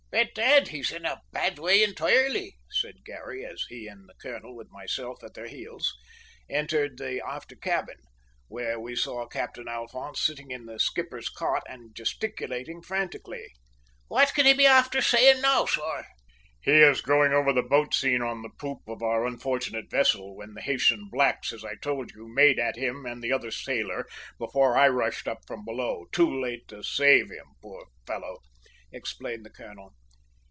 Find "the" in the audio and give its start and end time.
4.09-4.13, 6.97-7.23, 10.65-10.79, 17.53-17.63, 18.41-18.49, 20.55-20.61, 23.23-23.31, 29.45-29.49